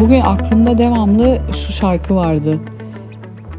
[0.00, 2.60] Bugün aklımda devamlı şu şarkı vardı.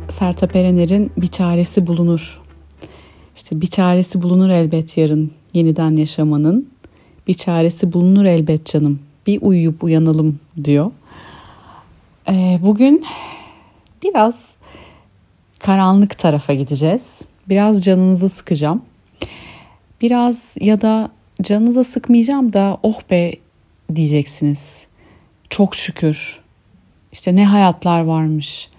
[0.10, 2.42] Sertab Erener'in Bir Çaresi Bulunur.
[3.36, 6.70] İşte bir çaresi bulunur elbet yarın yeniden yaşamanın.
[7.28, 9.00] Bir çaresi bulunur elbet canım.
[9.28, 10.92] Bir uyuyup uyanalım diyor.
[12.30, 13.06] Ee, bugün
[14.04, 14.56] biraz
[15.60, 17.22] karanlık tarafa gideceğiz.
[17.50, 18.82] Biraz canınızı sıkacağım.
[20.02, 21.12] Biraz ya da
[21.42, 23.34] canınıza sıkmayacağım da oh be
[23.96, 24.88] diyeceksiniz.
[25.50, 26.40] Çok şükür.
[27.12, 28.70] İşte ne hayatlar varmış.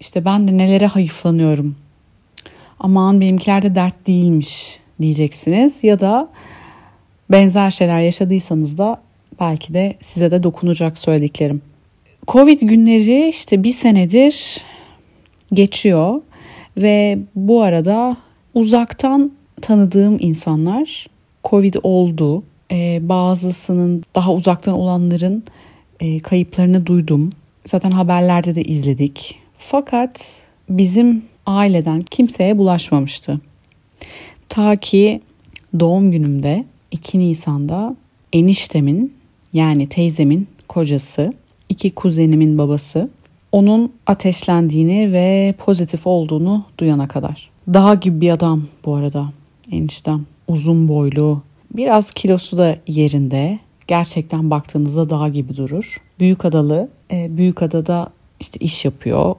[0.00, 1.76] İşte ben de nelere hayıflanıyorum.
[2.80, 5.84] Aman benimkiler de dert değilmiş diyeceksiniz.
[5.84, 6.28] Ya da
[7.30, 9.00] benzer şeyler yaşadıysanız da
[9.40, 11.62] belki de size de dokunacak söylediklerim.
[12.28, 14.62] Covid günleri işte bir senedir
[15.52, 16.22] geçiyor
[16.76, 18.16] ve bu arada
[18.54, 21.06] uzaktan tanıdığım insanlar
[21.44, 22.42] Covid oldu.
[22.70, 25.44] Ee, bazısının daha uzaktan olanların
[26.00, 27.32] e, kayıplarını duydum.
[27.64, 29.38] Zaten haberlerde de izledik.
[29.58, 33.40] Fakat bizim aileden kimseye bulaşmamıştı.
[34.48, 35.20] Ta ki
[35.80, 37.96] doğum günümde 2 Nisan'da
[38.32, 39.14] eniştemin
[39.52, 41.32] yani teyzemin kocası,
[41.68, 43.10] iki kuzenimin babası
[43.52, 47.50] onun ateşlendiğini ve pozitif olduğunu duyana kadar.
[47.68, 49.32] Dağ gibi bir adam bu arada
[49.70, 50.26] eniştem.
[50.48, 51.42] Uzun boylu,
[51.74, 53.58] biraz kilosu da yerinde.
[53.86, 56.00] Gerçekten baktığınızda dağ gibi durur.
[56.20, 58.08] Büyük adalı, e, Büyük adada
[58.40, 59.34] işte iş yapıyor.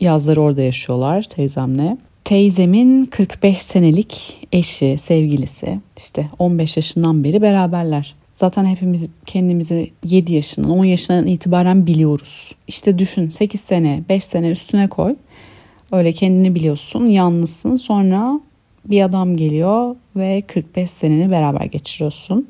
[0.00, 1.96] Yazları orada yaşıyorlar teyzemle.
[2.24, 8.14] Teyzemin 45 senelik eşi, sevgilisi işte 15 yaşından beri beraberler.
[8.34, 12.54] Zaten hepimiz kendimizi 7 yaşından 10 yaşından itibaren biliyoruz.
[12.68, 15.16] İşte düşün 8 sene 5 sene üstüne koy.
[15.92, 18.40] Öyle kendini biliyorsun yalnızsın sonra
[18.84, 22.48] bir adam geliyor ve 45 seneni beraber geçiriyorsun.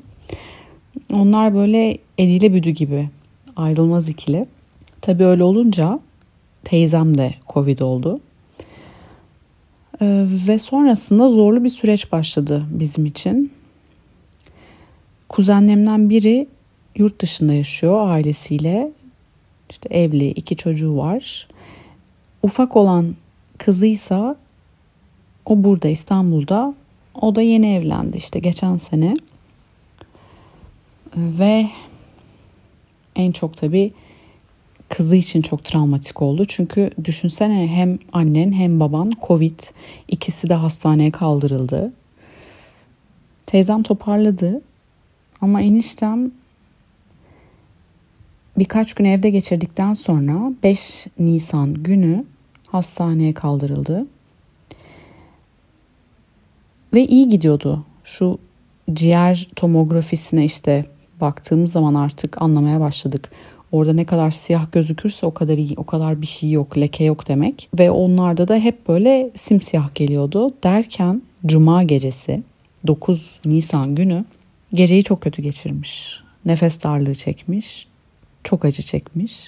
[1.13, 3.09] Onlar böyle edile büdü gibi
[3.55, 4.45] ayrılmaz ikili.
[5.01, 5.99] Tabii öyle olunca
[6.63, 8.19] teyzem de Covid oldu.
[10.01, 13.51] Ee, ve sonrasında zorlu bir süreç başladı bizim için.
[15.29, 16.47] Kuzenlerimden biri
[16.95, 18.91] yurt dışında yaşıyor ailesiyle.
[19.69, 21.47] İşte evli, iki çocuğu var.
[22.43, 23.15] Ufak olan
[23.57, 24.35] kızıysa
[25.45, 26.73] o burada İstanbul'da.
[27.21, 29.13] O da yeni evlendi işte geçen sene.
[31.17, 31.69] Ve
[33.15, 33.93] en çok tabii
[34.89, 36.45] kızı için çok travmatik oldu.
[36.47, 39.59] Çünkü düşünsene hem annen hem baban Covid
[40.07, 41.93] ikisi de hastaneye kaldırıldı.
[43.45, 44.61] Teyzem toparladı
[45.41, 46.31] ama eniştem
[48.57, 52.25] birkaç gün evde geçirdikten sonra 5 Nisan günü
[52.67, 54.05] hastaneye kaldırıldı.
[56.93, 57.85] Ve iyi gidiyordu.
[58.03, 58.37] Şu
[58.93, 60.85] ciğer tomografisine işte
[61.21, 63.31] baktığımız zaman artık anlamaya başladık.
[63.71, 67.27] Orada ne kadar siyah gözükürse o kadar iyi, o kadar bir şey yok, leke yok
[67.27, 67.69] demek.
[67.79, 70.53] Ve onlarda da hep böyle simsiyah geliyordu.
[70.63, 72.43] Derken cuma gecesi
[72.87, 74.25] 9 Nisan günü
[74.73, 76.19] geceyi çok kötü geçirmiş.
[76.45, 77.87] Nefes darlığı çekmiş,
[78.43, 79.47] çok acı çekmiş.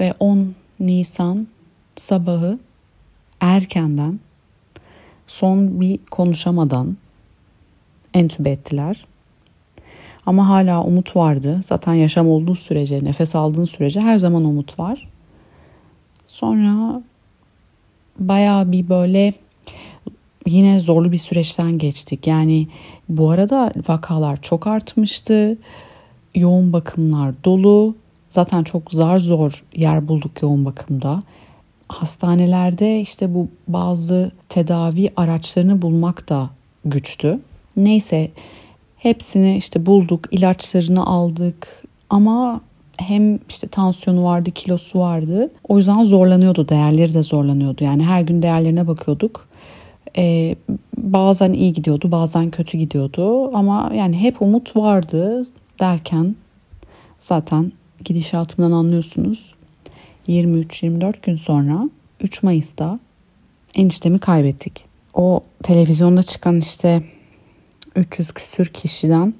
[0.00, 1.46] Ve 10 Nisan
[1.96, 2.58] sabahı
[3.40, 4.20] erkenden
[5.26, 6.96] son bir konuşamadan
[8.14, 9.06] entübe ettiler.
[10.26, 11.60] Ama hala umut vardı.
[11.62, 15.08] Zaten yaşam olduğu sürece, nefes aldığın sürece her zaman umut var.
[16.26, 17.02] Sonra
[18.18, 19.32] baya bir böyle
[20.46, 22.26] yine zorlu bir süreçten geçtik.
[22.26, 22.68] Yani
[23.08, 25.58] bu arada vakalar çok artmıştı.
[26.34, 27.94] Yoğun bakımlar dolu.
[28.28, 31.22] Zaten çok zar zor yer bulduk yoğun bakımda.
[31.88, 36.50] Hastanelerde işte bu bazı tedavi araçlarını bulmak da
[36.84, 37.40] güçtü.
[37.76, 38.30] Neyse
[38.96, 42.60] hepsini işte bulduk, ilaçlarını aldık ama
[42.98, 45.50] hem işte tansiyonu vardı, kilosu vardı.
[45.68, 47.84] O yüzden zorlanıyordu, değerleri de zorlanıyordu.
[47.84, 49.48] Yani her gün değerlerine bakıyorduk.
[50.18, 50.56] Ee,
[50.96, 53.56] bazen iyi gidiyordu, bazen kötü gidiyordu.
[53.56, 55.46] Ama yani hep umut vardı
[55.80, 56.36] derken
[57.18, 57.72] zaten
[58.04, 59.54] gidişatımdan anlıyorsunuz.
[60.28, 61.90] 23-24 gün sonra
[62.20, 62.98] 3 Mayıs'ta
[63.74, 64.84] eniştemi kaybettik.
[65.14, 67.02] O televizyonda çıkan işte
[67.96, 69.34] 300 küsür kişiden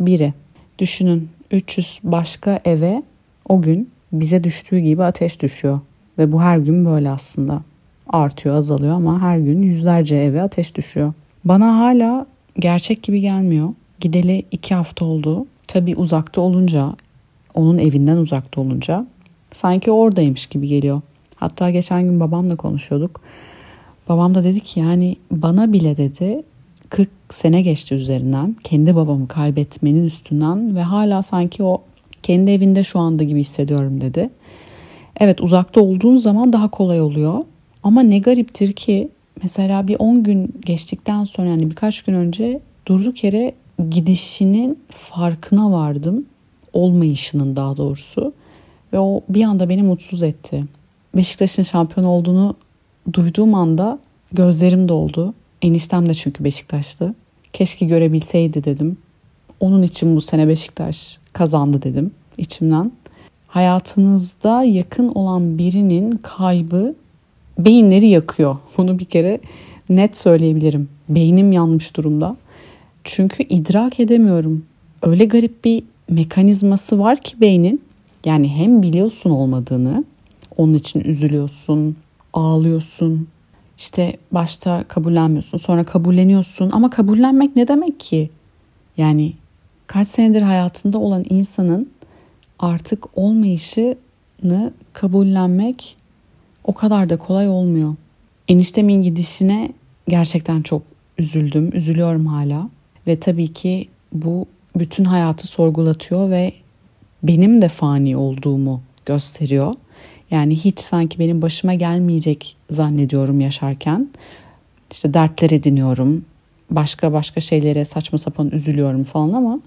[0.00, 0.34] biri.
[0.78, 3.02] Düşünün 300 başka eve
[3.48, 5.80] o gün bize düştüğü gibi ateş düşüyor.
[6.18, 7.62] Ve bu her gün böyle aslında.
[8.08, 11.12] Artıyor azalıyor ama her gün yüzlerce eve ateş düşüyor.
[11.44, 12.26] Bana hala
[12.58, 13.68] gerçek gibi gelmiyor.
[14.00, 15.46] Gideli iki hafta oldu.
[15.66, 16.94] Tabii uzakta olunca,
[17.54, 19.06] onun evinden uzakta olunca
[19.52, 21.00] sanki oradaymış gibi geliyor.
[21.36, 23.20] Hatta geçen gün babamla konuşuyorduk.
[24.08, 26.42] Babam da dedi ki yani bana bile dedi
[26.90, 28.56] 40 sene geçti üzerinden.
[28.64, 31.82] Kendi babamı kaybetmenin üstünden ve hala sanki o
[32.22, 34.30] kendi evinde şu anda gibi hissediyorum dedi.
[35.20, 37.34] Evet uzakta olduğun zaman daha kolay oluyor.
[37.82, 39.08] Ama ne gariptir ki
[39.42, 43.54] mesela bir 10 gün geçtikten sonra yani birkaç gün önce durduk yere
[43.90, 46.24] gidişinin farkına vardım.
[46.72, 48.32] Olmayışının daha doğrusu.
[48.92, 50.64] Ve o bir anda beni mutsuz etti.
[51.16, 52.54] Beşiktaş'ın şampiyon olduğunu
[53.12, 53.98] duyduğum anda
[54.32, 55.34] gözlerim doldu.
[55.62, 57.14] Eniştem de çünkü Beşiktaşlı.
[57.52, 58.96] Keşke görebilseydi dedim.
[59.60, 62.92] Onun için bu sene Beşiktaş kazandı dedim içimden.
[63.46, 66.94] Hayatınızda yakın olan birinin kaybı
[67.58, 68.56] beyinleri yakıyor.
[68.76, 69.40] Bunu bir kere
[69.88, 70.88] net söyleyebilirim.
[71.08, 72.36] Beynim yanmış durumda.
[73.04, 74.64] Çünkü idrak edemiyorum.
[75.02, 77.82] Öyle garip bir mekanizması var ki beynin.
[78.24, 80.04] Yani hem biliyorsun olmadığını,
[80.56, 81.96] onun için üzülüyorsun,
[82.32, 83.28] ağlıyorsun.
[83.78, 86.70] İşte başta kabullenmiyorsun, sonra kabulleniyorsun.
[86.72, 88.30] Ama kabullenmek ne demek ki?
[88.96, 89.32] Yani
[89.86, 91.90] kaç senedir hayatında olan insanın
[92.58, 95.96] artık olmayışını kabullenmek
[96.64, 97.94] o kadar da kolay olmuyor.
[98.48, 99.72] Eniştemin gidişine
[100.08, 100.82] gerçekten çok
[101.18, 102.70] üzüldüm, üzülüyorum hala.
[103.06, 104.46] Ve tabii ki bu
[104.76, 106.52] bütün hayatı sorgulatıyor ve
[107.22, 109.74] benim de fani olduğumu gösteriyor.
[110.30, 114.08] Yani hiç sanki benim başıma gelmeyecek zannediyorum yaşarken.
[114.90, 116.24] İşte dertler ediniyorum.
[116.70, 119.60] Başka başka şeylere saçma sapan üzülüyorum falan ama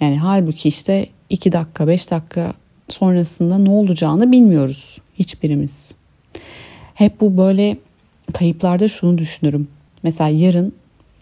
[0.00, 2.54] yani halbuki işte iki dakika beş dakika
[2.88, 5.94] sonrasında ne olacağını bilmiyoruz hiçbirimiz.
[6.94, 7.76] Hep bu böyle
[8.32, 9.68] kayıplarda şunu düşünürüm.
[10.02, 10.72] Mesela yarın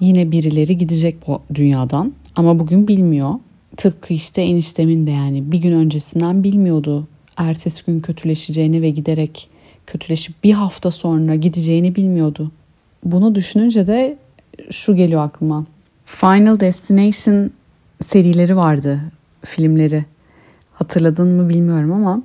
[0.01, 3.35] yine birileri gidecek bu dünyadan ama bugün bilmiyor.
[3.77, 7.09] Tıpkı işte eniştemin de yani bir gün öncesinden bilmiyordu.
[7.37, 9.49] Ertesi gün kötüleşeceğini ve giderek
[9.87, 12.51] kötüleşip bir hafta sonra gideceğini bilmiyordu.
[13.05, 14.19] Bunu düşününce de
[14.71, 15.67] şu geliyor aklıma.
[16.05, 17.51] Final Destination
[18.03, 19.01] serileri vardı,
[19.45, 20.05] filmleri.
[20.73, 22.23] Hatırladın mı bilmiyorum ama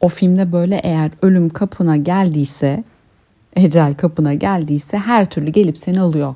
[0.00, 2.84] o filmde böyle eğer ölüm kapına geldiyse,
[3.56, 6.34] ecel kapına geldiyse her türlü gelip seni alıyor.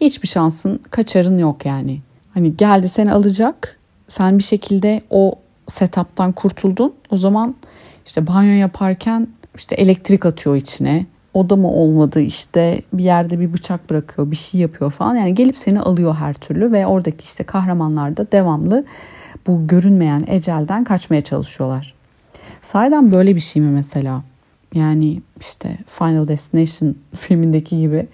[0.00, 2.00] Hiçbir şansın, kaçarın yok yani.
[2.34, 3.78] Hani geldi seni alacak.
[4.08, 5.34] Sen bir şekilde o
[5.66, 6.94] setup'tan kurtuldun.
[7.10, 7.54] O zaman
[8.06, 11.06] işte banyo yaparken işte elektrik atıyor içine.
[11.34, 15.14] O da mı olmadı işte bir yerde bir bıçak bırakıyor bir şey yapıyor falan.
[15.14, 18.84] Yani gelip seni alıyor her türlü ve oradaki işte kahramanlar da devamlı
[19.46, 21.94] bu görünmeyen ecelden kaçmaya çalışıyorlar.
[22.62, 24.22] Sahiden böyle bir şey mi mesela?
[24.74, 28.06] Yani işte Final Destination filmindeki gibi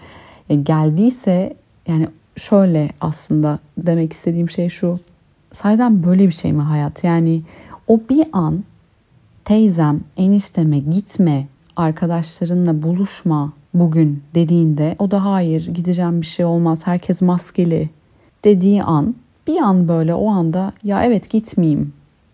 [0.49, 1.57] e, geldiyse
[1.89, 5.01] yani şöyle aslında demek istediğim şey şu.
[5.53, 7.05] Saydan böyle bir şey mi hayat?
[7.05, 7.43] Yani
[7.87, 8.65] o bir an
[9.45, 17.23] teyzem, enişteme gitme, arkadaşlarınla buluşma bugün dediğinde o da hayır gideceğim bir şey olmaz herkes
[17.23, 17.91] maskeli
[18.45, 19.15] dediği an
[19.47, 21.93] bir an böyle o anda ya evet gitmeyeyim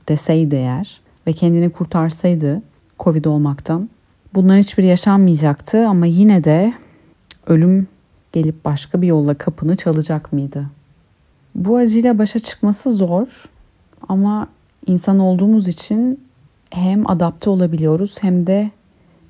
[0.09, 2.63] deseydi eğer ve kendini kurtarsaydı
[2.99, 3.91] Covid olmaktan
[4.35, 6.73] bunların hiçbiri yaşanmayacaktı ama yine de
[7.47, 7.89] ölüm
[8.33, 10.67] gelip başka bir yolla kapını çalacak mıydı?
[11.56, 13.44] Bu acıyla başa çıkması zor
[14.08, 14.49] ama
[14.87, 16.20] insan olduğumuz için
[16.70, 18.70] hem adapte olabiliyoruz hem de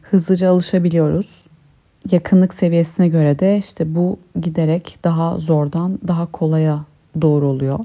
[0.02, 1.46] hızlıca alışabiliyoruz.
[2.10, 6.84] Yakınlık seviyesine göre de işte bu giderek daha zordan daha kolaya
[7.20, 7.78] doğru oluyor.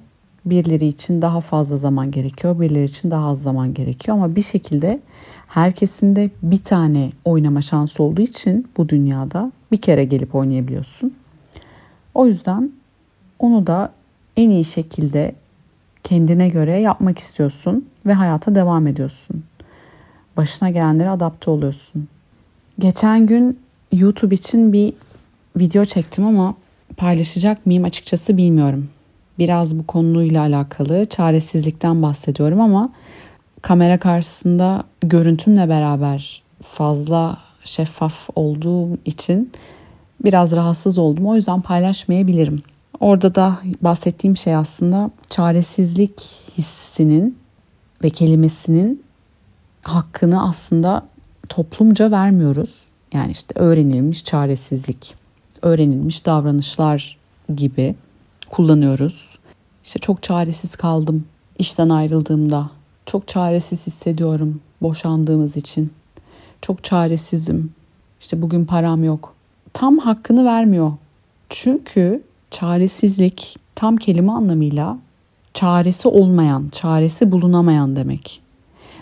[0.45, 4.99] Birileri için daha fazla zaman gerekiyor, birileri için daha az zaman gerekiyor ama bir şekilde
[5.47, 11.13] herkesin de bir tane oynama şansı olduğu için bu dünyada bir kere gelip oynayabiliyorsun.
[12.13, 12.71] O yüzden
[13.39, 13.91] onu da
[14.37, 15.35] en iyi şekilde
[16.03, 19.43] kendine göre yapmak istiyorsun ve hayata devam ediyorsun.
[20.37, 22.07] Başına gelenlere adapte oluyorsun.
[22.79, 23.59] Geçen gün
[23.91, 24.93] YouTube için bir
[25.59, 26.55] video çektim ama
[26.97, 28.89] paylaşacak mıyım açıkçası bilmiyorum.
[29.39, 32.89] Biraz bu konuyla alakalı çaresizlikten bahsediyorum ama
[33.61, 39.51] kamera karşısında görüntümle beraber fazla şeffaf olduğum için
[40.23, 41.27] biraz rahatsız oldum.
[41.27, 42.63] O yüzden paylaşmayabilirim.
[43.01, 46.21] Orada da bahsettiğim şey aslında çaresizlik
[46.57, 47.37] hissinin
[48.03, 49.03] ve kelimesinin
[49.81, 51.05] hakkını aslında
[51.49, 52.83] toplumca vermiyoruz.
[53.13, 55.15] Yani işte öğrenilmiş çaresizlik,
[55.61, 57.17] öğrenilmiş davranışlar
[57.55, 57.95] gibi
[58.49, 59.39] kullanıyoruz.
[59.83, 61.25] İşte çok çaresiz kaldım
[61.59, 62.69] işten ayrıldığımda.
[63.05, 65.93] Çok çaresiz hissediyorum boşandığımız için.
[66.61, 67.73] Çok çaresizim.
[68.19, 69.35] İşte bugün param yok.
[69.73, 70.91] Tam hakkını vermiyor.
[71.49, 74.97] Çünkü çaresizlik tam kelime anlamıyla
[75.53, 78.41] çaresi olmayan, çaresi bulunamayan demek.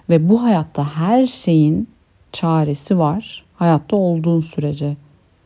[0.09, 1.87] Ve bu hayatta her şeyin
[2.31, 3.45] çaresi var.
[3.55, 4.97] Hayatta olduğun sürece.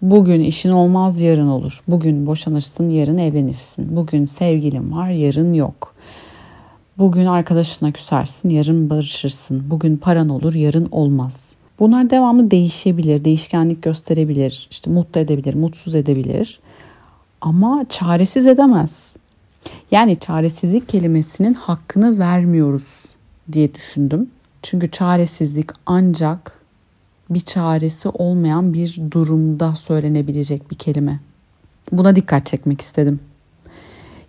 [0.01, 1.83] Bugün işin olmaz yarın olur.
[1.88, 3.95] Bugün boşanırsın yarın evlenirsin.
[3.95, 5.95] Bugün sevgilin var yarın yok.
[6.98, 9.63] Bugün arkadaşına küsersin yarın barışırsın.
[9.69, 11.57] Bugün paran olur yarın olmaz.
[11.79, 16.60] Bunlar devamlı değişebilir, değişkenlik gösterebilir, işte mutlu edebilir, mutsuz edebilir.
[17.43, 19.15] Ama çaresiz edemez.
[19.91, 23.05] Yani çaresizlik kelimesinin hakkını vermiyoruz
[23.51, 24.29] diye düşündüm.
[24.62, 26.59] Çünkü çaresizlik ancak
[27.29, 31.19] bir çaresi olmayan bir durumda söylenebilecek bir kelime.
[31.91, 33.19] Buna dikkat çekmek istedim.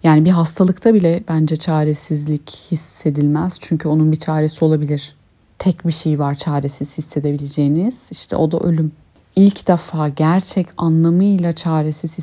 [0.03, 3.59] Yani bir hastalıkta bile bence çaresizlik hissedilmez.
[3.61, 5.17] Çünkü onun bir çaresi olabilir.
[5.59, 8.09] Tek bir şey var çaresiz hissedebileceğiniz.
[8.13, 8.93] İşte o da ölüm.
[9.37, 12.19] İlk defa gerçek anlamıyla çaresiz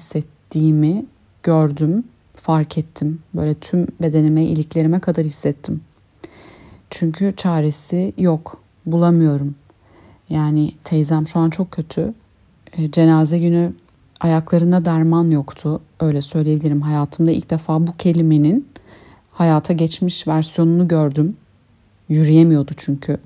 [0.51, 1.05] hissettiğimi
[1.43, 2.03] gördüm,
[2.33, 3.19] fark ettim.
[3.33, 5.81] Böyle tüm bedenime, iliklerime kadar hissettim.
[6.89, 8.61] Çünkü çaresi yok.
[8.85, 9.55] Bulamıyorum.
[10.29, 12.13] Yani teyzem şu an çok kötü.
[12.77, 13.73] E, cenaze günü
[14.19, 15.81] ayaklarında derman yoktu.
[15.99, 16.81] Öyle söyleyebilirim.
[16.81, 18.67] Hayatımda ilk defa bu kelimenin
[19.31, 21.37] hayata geçmiş versiyonunu gördüm.
[22.09, 23.17] Yürüyemiyordu çünkü.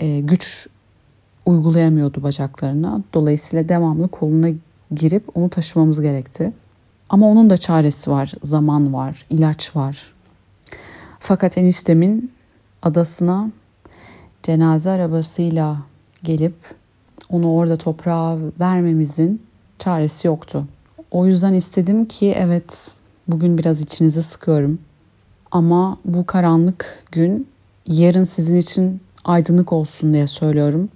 [0.00, 0.66] E, güç
[1.46, 3.02] uygulayamıyordu bacaklarına.
[3.14, 4.48] Dolayısıyla devamlı koluna
[4.94, 6.52] girip onu taşımamız gerekti.
[7.08, 8.32] Ama onun da çaresi var.
[8.42, 10.12] Zaman var, ilaç var.
[11.20, 12.32] Fakat eniştemin
[12.82, 13.50] adasına
[14.42, 15.76] cenaze arabasıyla
[16.22, 16.54] gelip
[17.30, 19.42] onu orada toprağa vermemizin
[19.78, 20.66] çaresi yoktu.
[21.10, 22.90] O yüzden istedim ki evet
[23.28, 24.78] bugün biraz içinizi sıkıyorum.
[25.50, 27.48] Ama bu karanlık gün
[27.86, 30.88] yarın sizin için aydınlık olsun diye söylüyorum.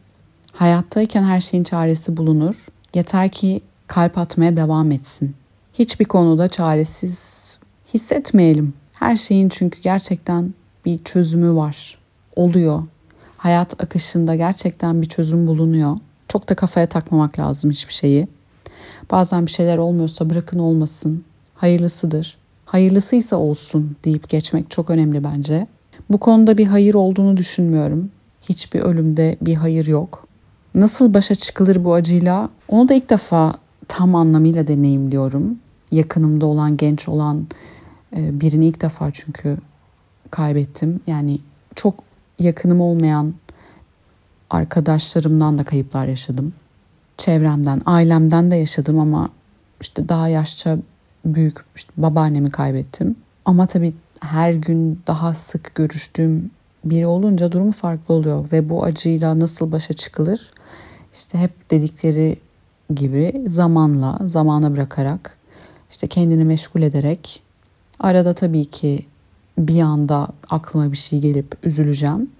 [0.53, 2.67] Hayattayken her şeyin çaresi bulunur.
[2.95, 5.35] Yeter ki kalp atmaya devam etsin.
[5.73, 7.59] Hiçbir konuda çaresiz
[7.95, 8.75] hissetmeyelim.
[8.93, 11.99] Her şeyin çünkü gerçekten bir çözümü var.
[12.37, 12.83] Oluyor.
[13.37, 15.99] Hayat akışında gerçekten bir çözüm bulunuyor.
[16.29, 18.29] Çok da kafaya takmamak lazım hiçbir şeyi.
[19.11, 21.25] Bazen bir şeyler olmuyorsa bırakın olmasın.
[21.55, 22.39] Hayırlısıdır.
[22.65, 25.67] Hayırlısıysa olsun deyip geçmek çok önemli bence.
[26.11, 28.11] Bu konuda bir hayır olduğunu düşünmüyorum.
[28.49, 30.27] Hiçbir ölümde bir hayır yok.
[30.75, 32.49] Nasıl başa çıkılır bu acıyla?
[32.69, 33.55] Onu da ilk defa
[33.89, 35.59] tam anlamıyla deneyimliyorum.
[35.91, 37.47] Yakınımda olan, genç olan
[38.17, 39.59] e, birini ilk defa çünkü
[40.31, 41.01] kaybettim.
[41.07, 41.39] Yani
[41.75, 41.95] çok
[42.39, 43.35] yakınım olmayan
[44.51, 46.55] arkadaşlarımdan da kayıplar yaşadım.
[47.17, 49.29] Çevremden, ailemden de yaşadım ama
[49.81, 50.79] işte daha yaşça
[51.25, 53.17] büyük işte babaannemi kaybettim.
[53.45, 56.51] Ama tabii her gün daha sık görüştüğüm
[56.85, 60.51] biri olunca durumu farklı oluyor ve bu acıyla nasıl başa çıkılır?
[61.15, 62.37] İşte hep dedikleri
[62.95, 65.37] gibi zamanla, zamana bırakarak,
[65.91, 67.43] işte kendini meşgul ederek,
[68.01, 69.07] arada tabii ki
[69.59, 72.31] bir anda aklıma bir şey gelip üzüleceğim.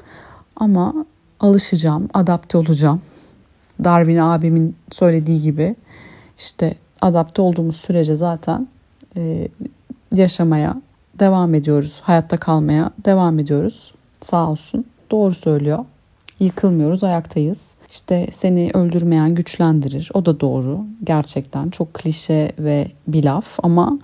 [0.57, 1.07] Ama
[1.41, 3.03] alışacağım, adapte olacağım.
[3.85, 5.77] Darwin abimin söylediği gibi
[6.39, 8.69] işte adapte olduğumuz sürece zaten
[9.17, 9.49] e,
[10.13, 10.83] yaşamaya
[11.19, 12.01] devam ediyoruz.
[12.05, 13.95] Hayatta kalmaya devam ediyoruz.
[14.21, 14.85] Sağ olsun.
[15.11, 15.85] Doğru söylüyor.
[16.41, 17.77] Yıkılmıyoruz, ayaktayız.
[17.91, 20.11] İşte seni öldürmeyen güçlendirir.
[20.15, 20.85] O da doğru.
[21.05, 23.99] Gerçekten çok klişe ve bir laf ama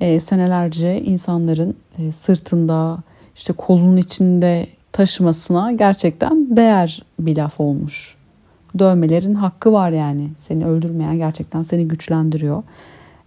[0.00, 2.98] e, senelerce insanların e, sırtında
[3.36, 8.16] işte kolunun içinde taşımasına gerçekten değer bir laf olmuş.
[8.78, 10.30] Dövmelerin hakkı var yani.
[10.38, 12.62] Seni öldürmeyen gerçekten seni güçlendiriyor.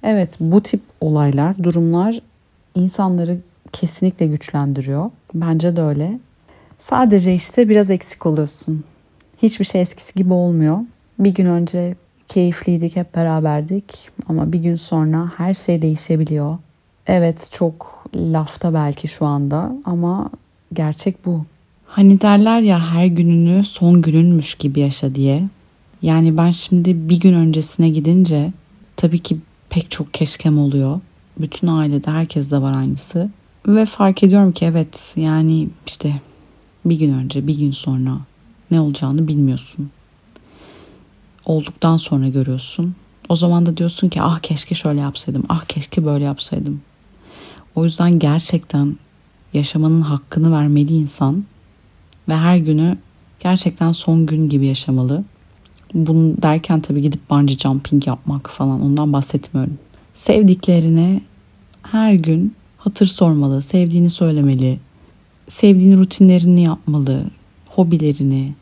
[0.03, 2.21] Evet bu tip olaylar, durumlar
[2.75, 3.37] insanları
[3.71, 5.11] kesinlikle güçlendiriyor.
[5.33, 6.19] Bence de öyle.
[6.79, 8.83] Sadece işte biraz eksik oluyorsun.
[9.41, 10.77] Hiçbir şey eskisi gibi olmuyor.
[11.19, 11.95] Bir gün önce
[12.27, 16.57] keyifliydik, hep beraberdik ama bir gün sonra her şey değişebiliyor.
[17.07, 20.29] Evet çok lafta belki şu anda ama
[20.73, 21.45] gerçek bu.
[21.85, 25.43] Hani derler ya her gününü son gününmüş gibi yaşa diye.
[26.01, 28.51] Yani ben şimdi bir gün öncesine gidince
[28.97, 29.37] tabii ki
[29.69, 30.99] pek çok keşkem oluyor.
[31.39, 33.29] Bütün ailede herkes de var aynısı.
[33.67, 36.13] Ve fark ediyorum ki evet yani işte
[36.89, 38.17] bir gün önce bir gün sonra
[38.71, 39.89] ne olacağını bilmiyorsun.
[41.45, 42.95] Olduktan sonra görüyorsun.
[43.29, 46.81] O zaman da diyorsun ki ah keşke şöyle yapsaydım, ah keşke böyle yapsaydım.
[47.75, 48.97] O yüzden gerçekten
[49.53, 51.43] yaşamanın hakkını vermeli insan
[52.29, 52.97] ve her günü
[53.39, 55.23] gerçekten son gün gibi yaşamalı.
[55.93, 59.77] Bunu derken tabii gidip bungee jumping yapmak falan ondan bahsetmiyorum.
[60.13, 61.21] Sevdiklerine
[61.81, 64.79] her gün hatır sormalı, sevdiğini söylemeli,
[65.49, 67.23] sevdiğini rutinlerini yapmalı,
[67.65, 68.53] hobilerini,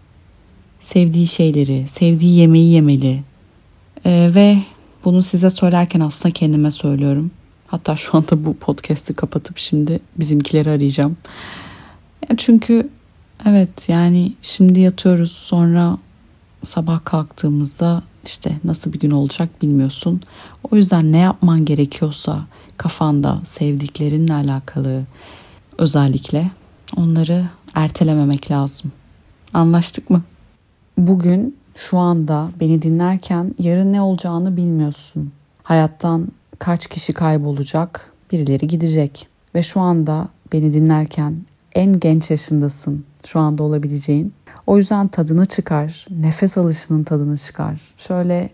[0.79, 3.23] sevdiği şeyleri, sevdiği yemeği yemeli.
[4.05, 4.57] Ee, ve
[5.05, 7.31] bunu size söylerken aslında kendime söylüyorum.
[7.67, 11.17] Hatta şu anda bu podcast'i kapatıp şimdi bizimkileri arayacağım.
[12.37, 12.89] Çünkü
[13.45, 15.97] evet yani şimdi yatıyoruz sonra
[16.65, 20.21] sabah kalktığımızda işte nasıl bir gün olacak bilmiyorsun.
[20.71, 22.45] O yüzden ne yapman gerekiyorsa
[22.77, 25.03] kafanda sevdiklerinle alakalı
[25.77, 26.51] özellikle
[26.95, 28.91] onları ertelememek lazım.
[29.53, 30.21] Anlaştık mı?
[30.97, 35.31] Bugün şu anda beni dinlerken yarın ne olacağını bilmiyorsun.
[35.63, 36.27] Hayattan
[36.59, 41.35] kaç kişi kaybolacak, birileri gidecek ve şu anda beni dinlerken
[41.75, 44.33] en genç yaşındasın şu anda olabileceğin.
[44.67, 46.05] O yüzden tadını çıkar.
[46.09, 47.81] Nefes alışının tadını çıkar.
[47.97, 48.49] Şöyle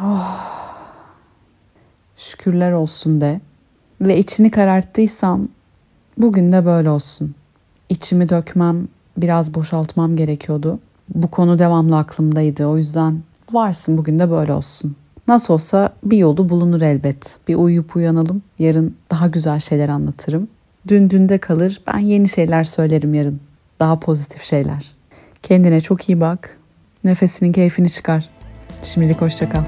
[0.00, 0.48] oh,
[2.16, 3.40] şükürler olsun de.
[4.00, 5.48] Ve içini kararttıysam
[6.18, 7.34] bugün de böyle olsun.
[7.88, 10.78] İçimi dökmem, biraz boşaltmam gerekiyordu.
[11.14, 12.66] Bu konu devamlı aklımdaydı.
[12.66, 13.22] O yüzden
[13.52, 14.96] varsın bugün de böyle olsun.
[15.28, 17.38] Nasıl olsa bir yolu bulunur elbet.
[17.48, 18.42] Bir uyuyup uyanalım.
[18.58, 20.48] Yarın daha güzel şeyler anlatırım.
[20.88, 21.80] Dün dünde kalır.
[21.86, 23.40] Ben yeni şeyler söylerim yarın.
[23.80, 24.90] Daha pozitif şeyler.
[25.42, 26.56] Kendine çok iyi bak.
[27.04, 28.28] Nefesinin keyfini çıkar.
[28.82, 29.62] Şimdilik hoşça kal.